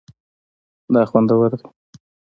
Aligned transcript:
دا 0.93 1.01
خوندور 1.09 1.51
دی 1.51 1.57